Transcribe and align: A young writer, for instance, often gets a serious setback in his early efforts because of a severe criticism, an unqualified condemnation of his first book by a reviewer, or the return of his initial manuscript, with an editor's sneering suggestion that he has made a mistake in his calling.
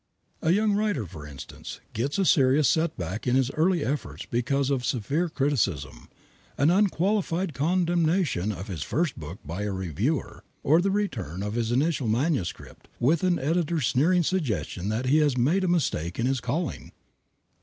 A 0.41 0.49
young 0.49 0.73
writer, 0.73 1.05
for 1.05 1.27
instance, 1.27 1.75
often 1.77 1.87
gets 1.93 2.17
a 2.17 2.25
serious 2.25 2.67
setback 2.67 3.27
in 3.27 3.35
his 3.35 3.51
early 3.51 3.85
efforts 3.85 4.25
because 4.25 4.71
of 4.71 4.81
a 4.81 4.83
severe 4.83 5.29
criticism, 5.29 6.09
an 6.57 6.71
unqualified 6.71 7.53
condemnation 7.53 8.51
of 8.51 8.67
his 8.67 8.81
first 8.81 9.15
book 9.19 9.37
by 9.45 9.61
a 9.61 9.71
reviewer, 9.71 10.43
or 10.63 10.81
the 10.81 10.89
return 10.89 11.43
of 11.43 11.53
his 11.53 11.71
initial 11.71 12.07
manuscript, 12.07 12.87
with 12.99 13.21
an 13.23 13.37
editor's 13.37 13.85
sneering 13.85 14.23
suggestion 14.23 14.89
that 14.89 15.05
he 15.05 15.17
has 15.19 15.37
made 15.37 15.63
a 15.63 15.67
mistake 15.67 16.17
in 16.17 16.25
his 16.25 16.39
calling. 16.41 16.93